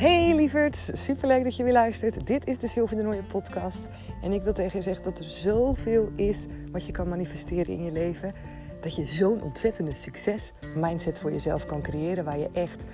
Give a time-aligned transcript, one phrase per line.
[0.00, 2.26] Hey lieverd, superleuk dat je weer luistert.
[2.26, 3.86] Dit is de Sylvie de Nooie podcast.
[4.22, 7.84] En ik wil tegen je zeggen dat er zoveel is wat je kan manifesteren in
[7.84, 8.32] je leven.
[8.80, 12.84] Dat je zo'n ontzettende succes mindset voor jezelf kan creëren waar je echt,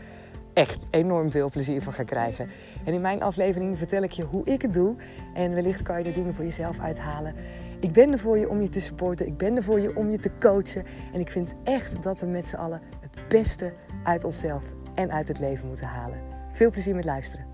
[0.53, 2.49] echt enorm veel plezier van gaat krijgen.
[2.85, 4.97] En in mijn aflevering vertel ik je hoe ik het doe.
[5.35, 7.35] En wellicht kan je er dingen voor jezelf uithalen.
[7.81, 9.27] Ik ben er voor je om je te supporten.
[9.27, 10.85] Ik ben er voor je om je te coachen.
[11.13, 13.73] En ik vind echt dat we met z'n allen het beste
[14.05, 14.65] uit onszelf
[14.95, 16.36] en uit het leven moeten halen.
[16.57, 17.47] Veel plezier met luisteren.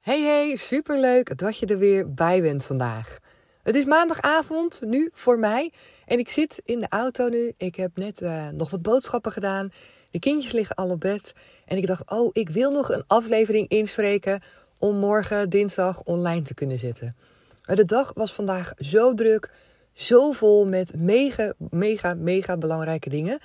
[0.00, 3.18] Hey hey, superleuk dat je er weer bij bent vandaag.
[3.62, 5.72] Het is maandagavond, nu voor mij.
[6.06, 7.52] En ik zit in de auto nu.
[7.56, 9.72] Ik heb net uh, nog wat boodschappen gedaan.
[10.10, 11.32] De kindjes liggen al op bed.
[11.64, 14.40] En ik dacht, oh, ik wil nog een aflevering inspreken
[14.78, 17.16] om morgen dinsdag online te kunnen zitten.
[17.64, 19.52] De dag was vandaag zo druk,
[19.92, 23.38] zo vol met mega, mega, mega belangrijke dingen.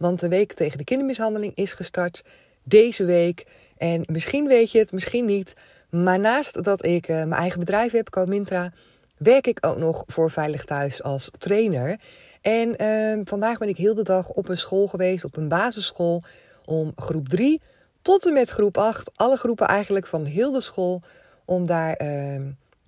[0.00, 2.24] Want de week tegen de kindermishandeling is gestart
[2.62, 3.46] deze week.
[3.76, 5.54] En misschien weet je het, misschien niet.
[5.90, 8.72] Maar naast dat ik uh, mijn eigen bedrijf heb, Comintra,
[9.16, 11.98] werk ik ook nog voor Veilig Thuis als trainer.
[12.40, 16.22] En uh, vandaag ben ik heel de dag op een school geweest, op een basisschool,
[16.64, 17.60] om groep 3
[18.02, 21.02] tot en met groep 8, alle groepen eigenlijk van heel de school,
[21.44, 22.40] om daar uh,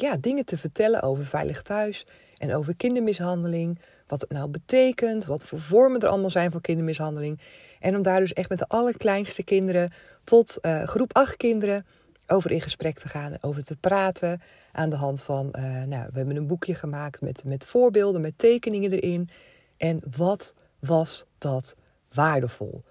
[0.02, 2.06] ja, dingen te vertellen over Veilig Thuis
[2.38, 3.78] en over kindermishandeling.
[4.06, 7.40] Wat het nou betekent, wat voor vormen er allemaal zijn van kindermishandeling.
[7.80, 9.92] En om daar dus echt met de allerkleinste kinderen
[10.24, 11.86] tot uh, groep 8 kinderen
[12.26, 14.42] over in gesprek te gaan, over te praten.
[14.72, 18.38] Aan de hand van, uh, nou, we hebben een boekje gemaakt met, met voorbeelden, met
[18.38, 19.28] tekeningen erin.
[19.76, 21.76] En wat was dat
[22.12, 22.82] waardevol?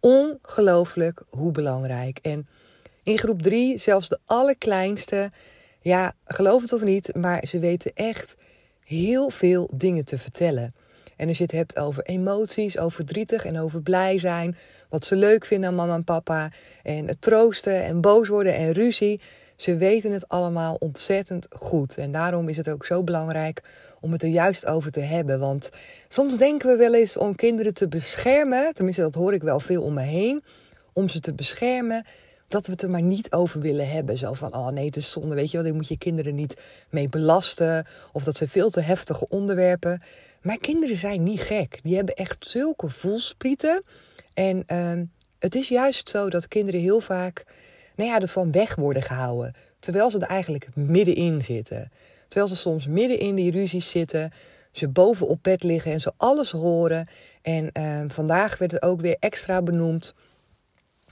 [0.00, 2.18] Ongelooflijk hoe belangrijk.
[2.22, 2.48] En
[3.02, 5.30] in groep 3, zelfs de allerkleinste,
[5.80, 8.36] ja, geloof het of niet, maar ze weten echt
[8.84, 10.74] heel veel dingen te vertellen.
[11.16, 14.56] En als je het hebt over emoties, over verdrietig en over blij zijn,
[14.88, 16.50] wat ze leuk vinden aan mama en papa,
[16.82, 19.20] en troosten en boos worden en ruzie,
[19.56, 21.96] ze weten het allemaal ontzettend goed.
[21.96, 23.62] En daarom is het ook zo belangrijk
[24.00, 25.38] om het er juist over te hebben.
[25.38, 25.70] Want
[26.08, 29.82] soms denken we wel eens om kinderen te beschermen, tenminste dat hoor ik wel veel
[29.82, 30.42] om me heen,
[30.92, 32.04] om ze te beschermen
[32.48, 34.18] dat we het er maar niet over willen hebben.
[34.18, 36.60] Zo van, oh nee, het is zonde, weet je wel, ik moet je kinderen niet
[36.90, 37.86] mee belasten.
[38.12, 40.02] Of dat zijn veel te heftige onderwerpen.
[40.42, 41.78] Maar kinderen zijn niet gek.
[41.82, 43.82] Die hebben echt zulke voelsprieten.
[44.34, 45.02] En uh,
[45.38, 47.44] het is juist zo dat kinderen heel vaak,
[47.96, 49.54] nou ja, ervan weg worden gehouden.
[49.78, 51.90] Terwijl ze er eigenlijk middenin zitten.
[52.28, 54.32] Terwijl ze soms midden in die ruzies zitten.
[54.72, 57.08] Ze boven op bed liggen en ze alles horen.
[57.42, 60.14] En uh, vandaag werd het ook weer extra benoemd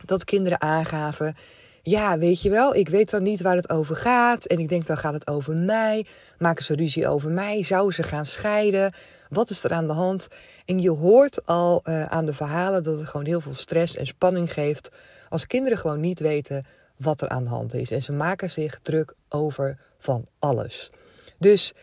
[0.05, 1.37] dat kinderen aangaven.
[1.83, 4.45] Ja, weet je wel, ik weet dan niet waar het over gaat.
[4.45, 6.07] En ik denk, dan gaat het over mij.
[6.39, 7.65] Maken ze ruzie over mij?
[7.65, 8.93] Zouden ze gaan scheiden?
[9.29, 10.29] Wat is er aan de hand?
[10.65, 14.07] En je hoort al uh, aan de verhalen dat het gewoon heel veel stress en
[14.07, 14.91] spanning geeft.
[15.29, 17.91] Als kinderen gewoon niet weten wat er aan de hand is.
[17.91, 20.91] En ze maken zich druk over van alles.
[21.39, 21.75] Dus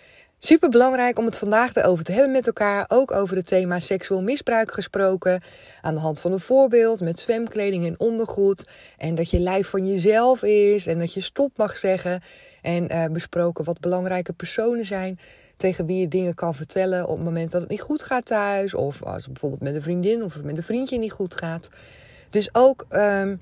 [0.45, 2.85] Super belangrijk om het vandaag erover te hebben met elkaar.
[2.87, 5.41] Ook over het thema seksueel misbruik gesproken.
[5.81, 8.67] Aan de hand van een voorbeeld met zwemkleding en ondergoed.
[8.97, 10.87] En dat je lijf van jezelf is.
[10.87, 12.21] En dat je stop mag zeggen.
[12.61, 15.19] En uh, besproken wat belangrijke personen zijn.
[15.57, 18.73] Tegen wie je dingen kan vertellen op het moment dat het niet goed gaat thuis.
[18.73, 21.69] Of als het bijvoorbeeld met een vriendin of met een vriendje niet goed gaat.
[22.29, 22.85] Dus ook.
[22.89, 23.41] Um,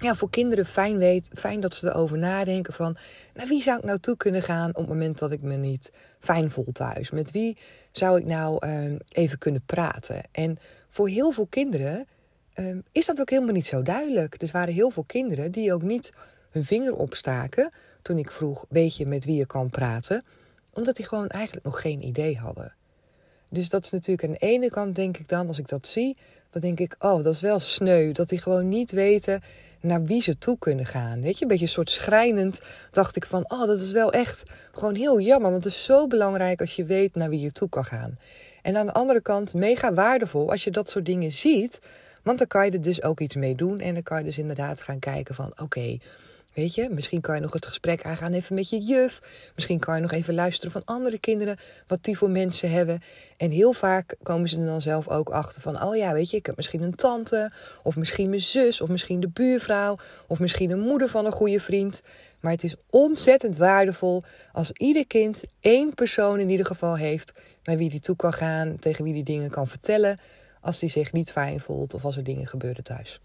[0.00, 2.96] ja, voor kinderen fijn, weet, fijn dat ze erover nadenken van...
[3.34, 5.92] naar wie zou ik nou toe kunnen gaan op het moment dat ik me niet
[6.18, 7.10] fijn voel thuis?
[7.10, 7.56] Met wie
[7.92, 10.22] zou ik nou um, even kunnen praten?
[10.32, 10.58] En
[10.90, 12.06] voor heel veel kinderen
[12.54, 14.38] um, is dat ook helemaal niet zo duidelijk.
[14.38, 16.12] Dus waren heel veel kinderen die ook niet
[16.50, 17.72] hun vinger opstaken...
[18.02, 20.24] toen ik vroeg, weet je met wie je kan praten?
[20.72, 22.72] Omdat die gewoon eigenlijk nog geen idee hadden.
[23.50, 26.16] Dus dat is natuurlijk aan de ene kant, denk ik dan, als ik dat zie...
[26.50, 28.12] dan denk ik, oh, dat is wel sneu.
[28.12, 29.42] Dat die gewoon niet weten
[29.80, 31.20] naar wie ze toe kunnen gaan.
[31.20, 34.42] Weet je, een beetje een soort schrijnend dacht ik van, oh, dat is wel echt
[34.72, 35.50] gewoon heel jammer.
[35.50, 38.18] Want het is zo belangrijk als je weet naar wie je toe kan gaan.
[38.62, 41.80] En aan de andere kant mega waardevol als je dat soort dingen ziet.
[42.22, 43.80] Want dan kan je er dus ook iets mee doen.
[43.80, 45.98] En dan kan je dus inderdaad gaan kijken van, oké,
[46.58, 49.20] Weet je, misschien kan je nog het gesprek aangaan even met je juf.
[49.54, 51.56] Misschien kan je nog even luisteren van andere kinderen,
[51.86, 53.00] wat die voor mensen hebben.
[53.36, 56.36] En heel vaak komen ze er dan zelf ook achter van, oh ja, weet je,
[56.36, 57.52] ik heb misschien een tante,
[57.82, 59.96] of misschien mijn zus, of misschien de buurvrouw,
[60.26, 62.02] of misschien een moeder van een goede vriend.
[62.40, 64.22] Maar het is ontzettend waardevol
[64.52, 67.32] als ieder kind één persoon in ieder geval heeft
[67.62, 70.18] naar wie die toe kan gaan, tegen wie die dingen kan vertellen,
[70.60, 73.20] als die zich niet fijn voelt of als er dingen gebeuren thuis.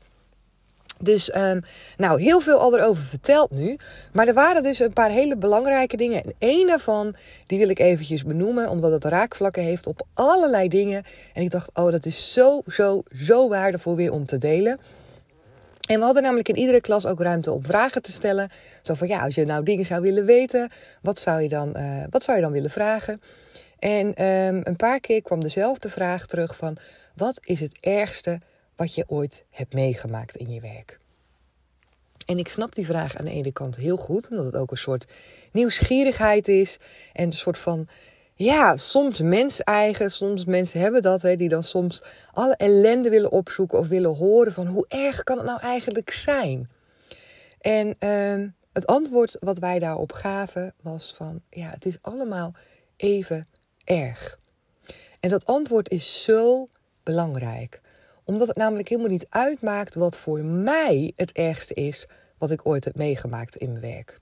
[1.03, 1.61] Dus, um,
[1.97, 3.77] nou, heel veel al erover verteld nu.
[4.13, 6.23] Maar er waren dus een paar hele belangrijke dingen.
[6.23, 7.15] En één daarvan,
[7.45, 11.03] die wil ik eventjes benoemen, omdat het raakvlakken heeft op allerlei dingen.
[11.33, 14.79] En ik dacht, oh, dat is zo, zo, zo waardevol weer om te delen.
[15.87, 18.49] En we hadden namelijk in iedere klas ook ruimte om vragen te stellen.
[18.81, 20.71] Zo van, ja, als je nou dingen zou willen weten,
[21.01, 23.21] wat zou je dan, uh, wat zou je dan willen vragen?
[23.79, 26.77] En um, een paar keer kwam dezelfde vraag terug van,
[27.15, 28.39] wat is het ergste
[28.75, 30.99] wat je ooit hebt meegemaakt in je werk?
[32.25, 34.77] En ik snap die vraag aan de ene kant heel goed, omdat het ook een
[34.77, 35.05] soort
[35.51, 36.77] nieuwsgierigheid is.
[37.13, 37.87] En een soort van,
[38.35, 43.79] ja, soms mens-eigen, soms mensen hebben dat, hè, die dan soms alle ellende willen opzoeken
[43.79, 46.69] of willen horen van hoe erg kan het nou eigenlijk zijn?
[47.61, 52.53] En uh, het antwoord wat wij daarop gaven was van, ja, het is allemaal
[52.95, 53.47] even
[53.83, 54.39] erg.
[55.19, 56.69] En dat antwoord is zo
[57.03, 57.81] belangrijk
[58.23, 62.83] omdat het namelijk helemaal niet uitmaakt wat voor mij het ergste is wat ik ooit
[62.83, 64.19] heb meegemaakt in mijn werk.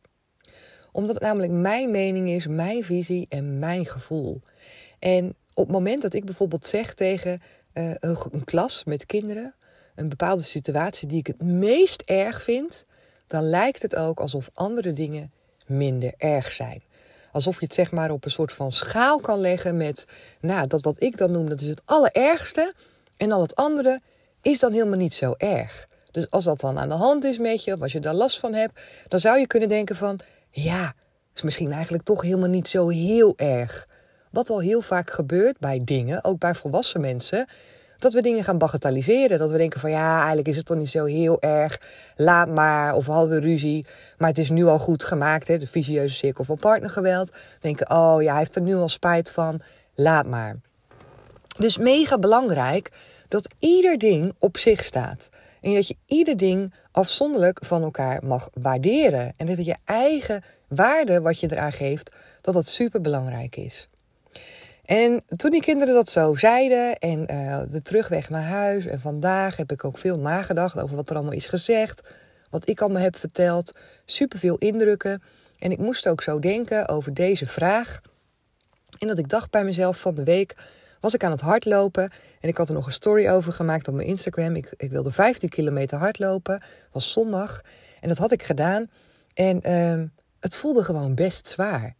[0.92, 4.42] Omdat het namelijk mijn mening is, mijn visie en mijn gevoel.
[5.00, 7.42] En op het moment dat ik bijvoorbeeld zeg tegen
[7.74, 9.56] uh, een, een klas met kinderen,
[9.96, 12.86] een bepaalde situatie die ik het meest erg vind,
[13.28, 15.32] dan lijkt het ook alsof andere dingen
[15.66, 16.84] minder erg zijn.
[17.32, 20.06] Alsof je het zeg maar op een soort van schaal kan leggen met,
[20.42, 22.74] nou, dat wat ik dan noem, dat is het allerergste.
[23.22, 24.02] En al het andere
[24.42, 25.88] is dan helemaal niet zo erg.
[26.12, 28.40] Dus als dat dan aan de hand is met je, of als je daar last
[28.40, 30.20] van hebt, dan zou je kunnen denken van,
[30.50, 30.94] ja,
[31.36, 33.88] is misschien eigenlijk toch helemaal niet zo heel erg.
[34.32, 37.46] Wat al heel vaak gebeurt bij dingen, ook bij volwassen mensen,
[38.00, 39.40] dat we dingen gaan bagatelliseren.
[39.40, 41.82] Dat we denken van ja, eigenlijk is het toch niet zo heel erg.
[42.16, 43.86] Laat maar, of we hadden ruzie.
[44.18, 47.32] Maar het is nu al goed gemaakt, hè, de visieuze cirkel van partnergeweld.
[47.60, 49.62] Denken, oh ja, hij heeft er nu al spijt van.
[49.96, 50.60] Laat maar.
[51.58, 52.90] Dus mega belangrijk
[53.32, 55.30] dat ieder ding op zich staat.
[55.62, 59.34] En dat je ieder ding afzonderlijk van elkaar mag waarderen.
[59.38, 62.12] En dat je eigen waarde, wat je eraan geeft,
[62.42, 63.90] dat dat super belangrijk is.
[64.86, 69.58] En toen die kinderen dat zo zeiden en uh, de terugweg naar huis en vandaag
[69.58, 72.02] heb ik ook veel nagedacht over wat er allemaal is gezegd,
[72.50, 73.72] wat ik allemaal heb verteld,
[74.06, 75.24] super veel indrukken.
[75.60, 78.02] En ik moest ook zo denken over deze vraag.
[79.00, 80.56] En dat ik dacht bij mezelf van de week,
[81.02, 82.12] was ik aan het hardlopen.
[82.40, 84.56] En ik had er nog een story over gemaakt op mijn Instagram.
[84.56, 86.62] Ik, ik wilde 15 kilometer hardlopen.
[86.92, 87.62] was zondag.
[88.00, 88.90] En dat had ik gedaan.
[89.34, 90.04] En uh,
[90.40, 91.96] het voelde gewoon best zwaar.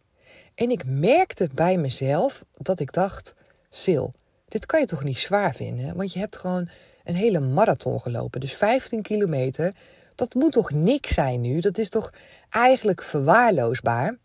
[0.54, 3.34] En ik merkte bij mezelf dat ik dacht:
[3.80, 4.06] Sil,
[4.48, 5.96] dit kan je toch niet zwaar vinden?
[5.96, 6.68] Want je hebt gewoon
[7.04, 8.40] een hele marathon gelopen.
[8.40, 9.74] Dus 15 kilometer.
[10.14, 11.60] Dat moet toch niks zijn nu?
[11.60, 12.12] Dat is toch
[12.50, 14.16] eigenlijk verwaarloosbaar?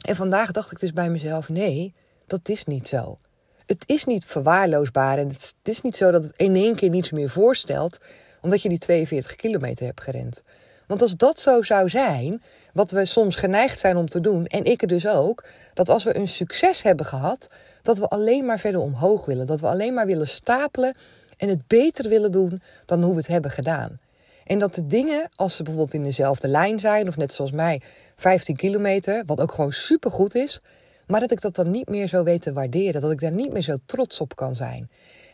[0.00, 1.94] En vandaag dacht ik dus bij mezelf: nee,
[2.26, 3.18] dat is niet zo
[3.66, 5.18] het is niet verwaarloosbaar.
[5.18, 7.98] En het is niet zo dat het in één keer niets meer voorstelt,
[8.40, 10.42] omdat je die 42 kilometer hebt gerend.
[10.86, 12.42] Want als dat zo zou zijn,
[12.72, 16.04] wat we soms geneigd zijn om te doen, en ik er dus ook, dat als
[16.04, 17.48] we een succes hebben gehad,
[17.82, 19.46] dat we alleen maar verder omhoog willen.
[19.46, 20.94] Dat we alleen maar willen stapelen
[21.36, 23.98] en het beter willen doen dan hoe we het hebben gedaan.
[24.44, 27.80] En dat de dingen, als ze bijvoorbeeld in dezelfde lijn zijn, of net zoals mij,
[28.16, 30.60] 15 kilometer, wat ook gewoon supergoed is,
[31.06, 33.00] maar dat ik dat dan niet meer zo weet te waarderen.
[33.00, 34.90] Dat ik daar niet meer zo trots op kan zijn.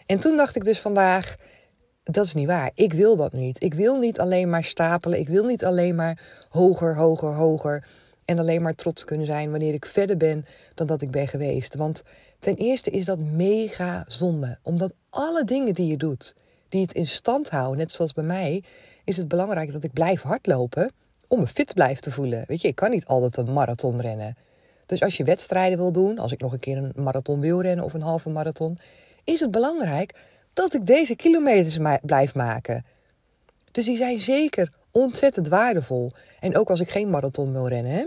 [0.06, 1.34] En toen dacht ik dus vandaag,
[2.02, 2.70] dat is niet waar.
[2.74, 3.62] Ik wil dat niet.
[3.62, 5.18] Ik wil niet alleen maar stapelen.
[5.18, 7.84] Ik wil niet alleen maar hoger, hoger, hoger.
[8.24, 11.74] En alleen maar trots kunnen zijn wanneer ik verder ben dan dat ik ben geweest.
[11.74, 12.02] Want
[12.38, 14.58] ten eerste is dat mega zonde.
[14.62, 16.34] Omdat alle dingen die je doet,
[16.68, 18.62] die het in stand houden, net zoals bij mij,
[19.04, 20.90] is het belangrijk dat ik blijf hardlopen
[21.28, 22.44] om me fit blijf te voelen.
[22.46, 24.36] Weet je, ik kan niet altijd een marathon rennen.
[24.92, 27.84] Dus als je wedstrijden wil doen, als ik nog een keer een marathon wil rennen
[27.84, 28.78] of een halve marathon,
[29.24, 30.14] is het belangrijk
[30.52, 32.84] dat ik deze kilometers blijf maken.
[33.70, 36.12] Dus die zijn zeker ontzettend waardevol.
[36.40, 37.92] En ook als ik geen marathon wil rennen.
[37.92, 38.04] Hè?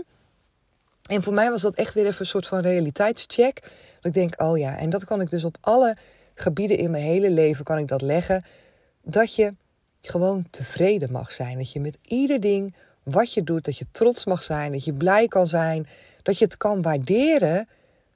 [1.02, 3.60] En voor mij was dat echt weer even een soort van realiteitscheck.
[3.60, 5.96] Dat ik denk, oh ja, en dat kan ik dus op alle
[6.34, 8.44] gebieden in mijn hele leven kan ik dat leggen.
[9.02, 9.54] Dat je
[10.02, 11.58] gewoon tevreden mag zijn.
[11.58, 14.72] Dat je met ieder ding wat je doet, dat je trots mag zijn.
[14.72, 15.86] Dat je blij kan zijn
[16.26, 17.68] dat je het kan waarderen,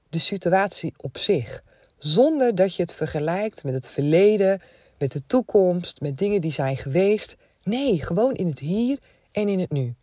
[0.08, 1.62] de situatie op zich.
[1.98, 4.60] Zonder dat je het vergelijkt met het verleden,
[4.98, 7.36] met de toekomst, met dingen die zijn geweest.
[7.62, 8.98] Nee, gewoon in het hier
[9.32, 9.94] en in het nu.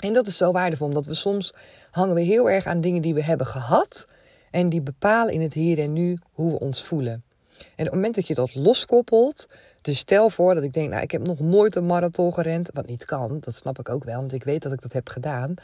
[0.00, 1.54] En dat is zo waardevol, omdat we soms
[1.90, 4.06] hangen we heel erg aan dingen die we hebben gehad.
[4.50, 7.24] En die bepalen in het hier en nu hoe we ons voelen.
[7.58, 9.46] En op het moment dat je dat loskoppelt,
[9.82, 12.86] dus stel voor dat ik denk, nou ik heb nog nooit een marathon gerend, wat
[12.86, 15.54] niet kan, dat snap ik ook wel, want ik weet dat ik dat heb gedaan.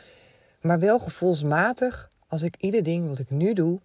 [0.62, 3.80] Maar wel gevoelsmatig, als ik ieder ding wat ik nu doe,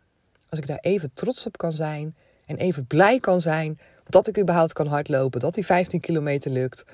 [0.49, 2.15] als ik daar even trots op kan zijn
[2.45, 3.79] en even blij kan zijn
[4.09, 6.85] dat ik überhaupt kan hardlopen, dat die 15 kilometer lukt,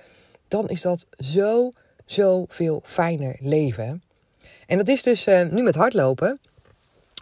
[0.47, 1.73] dan is dat zo,
[2.05, 4.03] zo veel fijner leven.
[4.67, 6.39] En dat is dus uh, nu met hardlopen.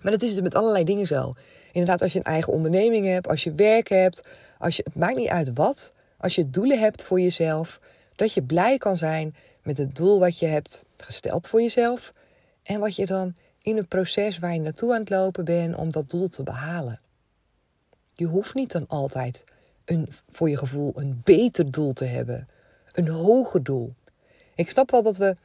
[0.01, 1.33] Maar dat is dus met allerlei dingen zo.
[1.71, 4.21] Inderdaad, als je een eigen onderneming hebt, als je werk hebt,
[4.57, 5.91] als je, het maakt niet uit wat.
[6.17, 7.79] Als je doelen hebt voor jezelf,
[8.15, 12.13] dat je blij kan zijn met het doel wat je hebt gesteld voor jezelf.
[12.63, 15.91] En wat je dan in het proces waar je naartoe aan het lopen bent om
[15.91, 16.99] dat doel te behalen.
[18.13, 19.43] Je hoeft niet dan altijd
[19.85, 22.47] een, voor je gevoel een beter doel te hebben,
[22.91, 23.93] een hoger doel.
[24.55, 25.35] Ik snap wel dat we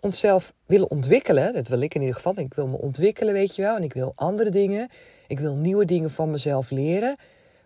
[0.00, 1.52] onszelf willen ontwikkelen.
[1.52, 2.38] Dat wil ik in ieder geval.
[2.38, 3.76] Ik wil me ontwikkelen, weet je wel.
[3.76, 4.88] En ik wil andere dingen.
[5.26, 7.16] Ik wil nieuwe dingen van mezelf leren.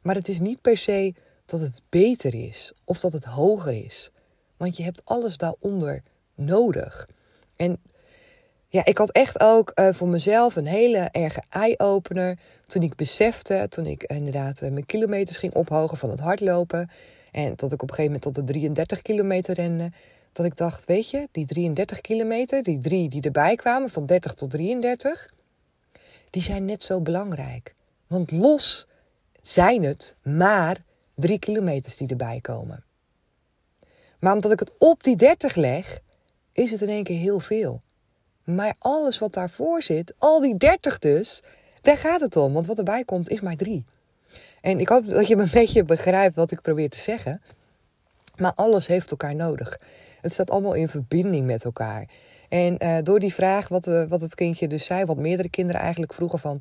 [0.02, 1.14] Maar het is niet per se
[1.46, 4.10] dat het beter is of dat het hoger is.
[4.56, 6.02] Want je hebt alles daaronder
[6.34, 7.08] nodig.
[7.56, 7.80] En
[8.70, 12.38] ja, ik had echt ook uh, voor mezelf een hele erge eye-opener.
[12.66, 16.90] Toen ik besefte, toen ik inderdaad uh, mijn kilometers ging ophogen van het hardlopen.
[17.32, 19.90] En tot ik op een gegeven moment tot de 33 kilometer rende.
[20.32, 24.34] Dat ik dacht, weet je, die 33 kilometer, die drie die erbij kwamen, van 30
[24.34, 25.30] tot 33.
[26.30, 27.74] Die zijn net zo belangrijk.
[28.06, 28.86] Want los
[29.42, 30.84] zijn het maar
[31.14, 32.84] drie kilometers die erbij komen.
[34.18, 36.00] Maar omdat ik het op die 30 leg,
[36.52, 37.82] is het in één keer heel veel.
[38.54, 41.42] Maar alles wat daarvoor zit, al die 30 dus,
[41.82, 42.52] daar gaat het om.
[42.52, 43.84] Want wat erbij komt is maar drie.
[44.60, 47.42] En ik hoop dat je me een beetje begrijpt wat ik probeer te zeggen.
[48.36, 49.80] Maar alles heeft elkaar nodig.
[50.20, 52.08] Het staat allemaal in verbinding met elkaar.
[52.48, 55.80] En uh, door die vraag, wat, uh, wat het kindje dus zei, wat meerdere kinderen
[55.80, 56.60] eigenlijk vroegen van...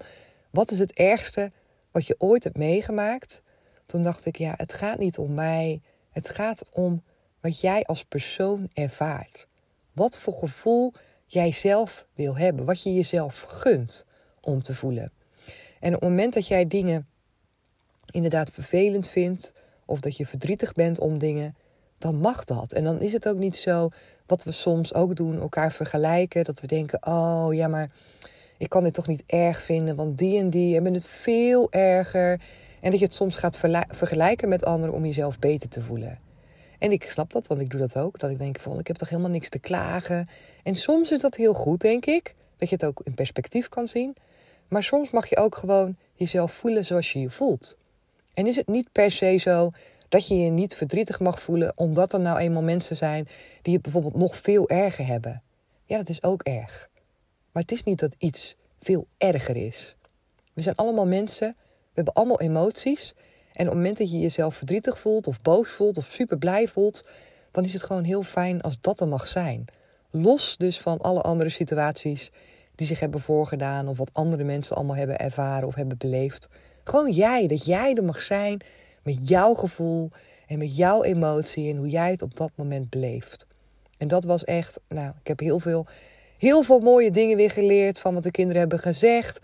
[0.50, 1.52] Wat is het ergste
[1.92, 3.42] wat je ooit hebt meegemaakt?
[3.86, 5.82] Toen dacht ik, ja, het gaat niet om mij.
[6.12, 7.04] Het gaat om
[7.42, 9.48] wat jij als persoon ervaart.
[9.94, 10.94] Wat voor gevoel
[11.28, 12.66] jij zelf wil hebben.
[12.66, 14.06] Wat je jezelf gunt
[14.42, 15.12] om te voelen.
[15.80, 17.08] En op het moment dat jij dingen
[18.12, 19.54] inderdaad vervelend vindt,
[19.86, 21.56] of dat je verdrietig bent om dingen,
[21.98, 22.72] dan mag dat.
[22.72, 23.90] En dan is het ook niet zo
[24.26, 26.44] wat we soms ook doen, elkaar vergelijken.
[26.44, 27.92] Dat we denken, oh ja, maar
[28.58, 32.42] ik kan dit toch niet erg vinden, want die en die hebben het veel erger.
[32.82, 36.27] En dat je het soms gaat vergelijken met anderen om jezelf beter te voelen.
[36.78, 38.20] En ik snap dat, want ik doe dat ook.
[38.20, 40.30] Dat ik denk van, ik heb toch helemaal niks te klagen.
[40.64, 42.36] En soms is dat heel goed, denk ik.
[42.58, 44.16] Dat je het ook in perspectief kan zien.
[44.68, 47.78] Maar soms mag je ook gewoon jezelf voelen zoals je je voelt.
[48.34, 49.72] En is het niet per se zo
[50.10, 53.28] dat je je niet verdrietig mag voelen, omdat er nou eenmaal mensen zijn
[53.62, 55.42] die het bijvoorbeeld nog veel erger hebben.
[55.86, 56.90] Ja, dat is ook erg.
[57.52, 59.96] Maar het is niet dat iets veel erger is.
[60.54, 63.14] We zijn allemaal mensen, we hebben allemaal emoties.
[63.58, 66.68] En op het moment dat je jezelf verdrietig voelt, of boos voelt, of super blij
[66.68, 67.04] voelt,
[67.52, 69.66] dan is het gewoon heel fijn als dat er mag zijn.
[70.12, 72.32] Los dus van alle andere situaties
[72.76, 76.50] die zich hebben voorgedaan, of wat andere mensen allemaal hebben ervaren of hebben beleefd.
[76.84, 78.62] Gewoon jij, dat jij er mag zijn
[79.04, 80.10] met jouw gevoel
[80.48, 83.46] en met jouw emotie en hoe jij het op dat moment beleeft.
[83.98, 85.86] En dat was echt, nou, ik heb heel veel,
[86.38, 89.40] heel veel mooie dingen weer geleerd van wat de kinderen hebben gezegd.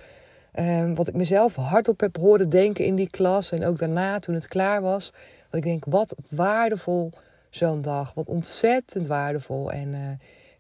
[0.60, 4.36] Um, wat ik mezelf hardop heb horen denken in die klas en ook daarna toen
[4.36, 5.12] het klaar was.
[5.50, 7.12] Dat ik denk, wat waardevol
[7.50, 8.14] zo'n dag.
[8.14, 9.72] Wat ontzettend waardevol.
[9.72, 10.00] En uh,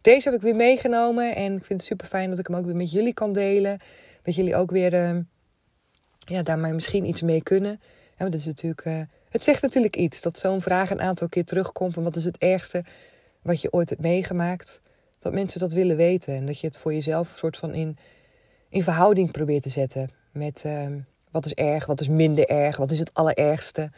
[0.01, 2.65] deze heb ik weer meegenomen en ik vind het super fijn dat ik hem ook
[2.65, 3.79] weer met jullie kan delen.
[4.21, 5.19] Dat jullie ook weer uh,
[6.19, 7.81] ja, daar maar misschien iets mee kunnen.
[8.17, 11.45] Ja, dat is natuurlijk, uh, het zegt natuurlijk iets dat zo'n vraag een aantal keer
[11.45, 11.93] terugkomt.
[11.93, 12.83] Van wat is het ergste
[13.41, 14.81] wat je ooit hebt meegemaakt?
[15.19, 17.97] Dat mensen dat willen weten en dat je het voor jezelf een soort van in
[18.73, 20.85] in verhouding probeert te zetten met uh,
[21.31, 23.91] wat is erg, wat is minder erg, wat is het allerergste.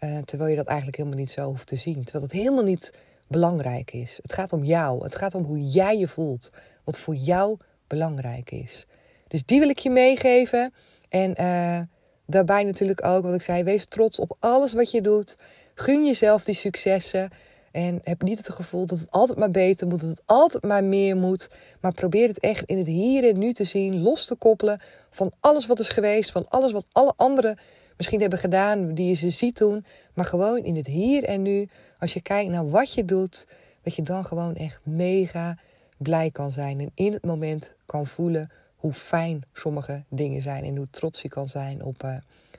[0.00, 2.02] Uh, terwijl je dat eigenlijk helemaal niet zo hoeft te zien.
[2.04, 2.92] Terwijl het helemaal niet
[3.26, 4.18] belangrijk is.
[4.22, 5.04] Het gaat om jou.
[5.04, 6.50] Het gaat om hoe jij je voelt.
[6.84, 7.56] Wat voor jou
[7.86, 8.86] belangrijk is.
[9.28, 10.72] Dus die wil ik je meegeven.
[11.08, 11.80] En uh,
[12.26, 13.62] daarbij natuurlijk ook wat ik zei.
[13.62, 15.36] Wees trots op alles wat je doet.
[15.74, 17.30] Gun jezelf die successen.
[17.76, 20.84] En heb niet het gevoel dat het altijd maar beter moet, dat het altijd maar
[20.84, 21.48] meer moet.
[21.80, 24.80] Maar probeer het echt in het hier en nu te zien, los te koppelen
[25.10, 27.58] van alles wat is geweest, van alles wat alle anderen
[27.96, 29.84] misschien hebben gedaan, die je ze ziet doen.
[30.14, 31.68] Maar gewoon in het hier en nu,
[31.98, 33.46] als je kijkt naar wat je doet,
[33.82, 35.58] dat je dan gewoon echt mega
[35.96, 36.80] blij kan zijn.
[36.80, 41.28] En in het moment kan voelen hoe fijn sommige dingen zijn en hoe trots je
[41.28, 42.16] kan zijn op, uh,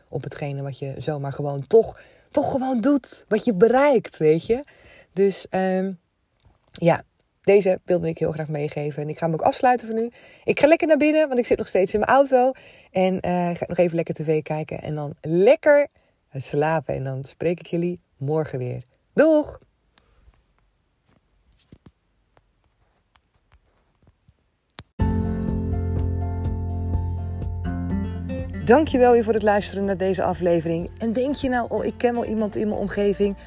[0.07, 2.00] op hetgene wat je zomaar gewoon toch,
[2.31, 3.25] toch gewoon doet.
[3.27, 4.63] Wat je bereikt, weet je.
[5.17, 6.00] Dus um,
[6.71, 7.03] ja,
[7.41, 9.01] deze wilde ik heel graag meegeven.
[9.01, 10.12] En ik ga hem ook afsluiten voor nu.
[10.43, 12.51] Ik ga lekker naar binnen, want ik zit nog steeds in mijn auto.
[12.91, 14.81] En uh, ga nog even lekker tv kijken.
[14.81, 15.88] En dan lekker
[16.31, 16.95] slapen.
[16.95, 18.83] En dan spreek ik jullie morgen weer.
[19.13, 19.59] Doeg!
[28.65, 30.89] Dankjewel weer voor het luisteren naar deze aflevering.
[30.97, 33.38] En denk je nou, oh, ik ken wel iemand in mijn omgeving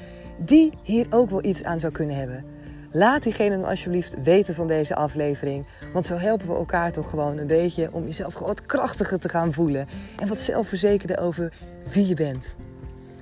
[0.45, 2.45] die hier ook wel iets aan zou kunnen hebben.
[2.93, 5.65] Laat diegene dan alsjeblieft weten van deze aflevering.
[5.93, 9.53] Want zo helpen we elkaar toch gewoon een beetje om jezelf wat krachtiger te gaan
[9.53, 9.87] voelen.
[10.19, 11.53] En wat zelfverzekerder over
[11.91, 12.55] wie je bent.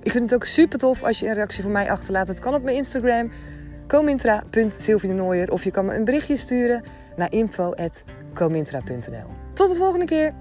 [0.02, 2.28] Ik vind het ook super tof als je een reactie voor mij achterlaat.
[2.28, 3.32] Het kan op mijn Instagram,
[3.88, 5.52] comintra.sylvienooier.
[5.52, 6.84] Of je kan me een berichtje sturen
[7.16, 9.28] naar info.comintra.nl.
[9.54, 10.34] Tot de volgende keer!